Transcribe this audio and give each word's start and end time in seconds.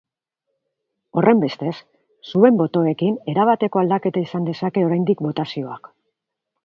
Horrenbestez, 1.21 1.73
zuen 2.31 2.57
botoekin 2.61 3.19
erabateko 3.35 3.83
aldaketa 3.83 4.25
izan 4.29 4.49
dezake 4.51 4.87
oraindik 4.89 5.23
botazioak. 5.29 5.93